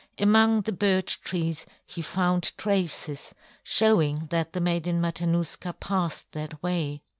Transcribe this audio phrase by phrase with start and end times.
[0.17, 7.03] Among the birch trees he found traces, showing that the Maiden Matanuska passed that way.